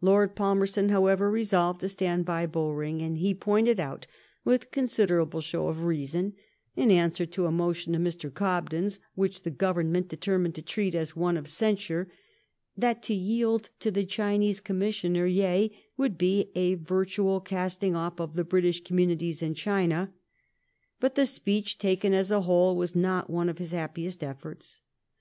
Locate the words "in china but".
19.42-21.16